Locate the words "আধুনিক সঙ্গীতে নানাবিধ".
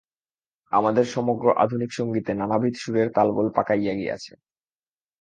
1.63-2.73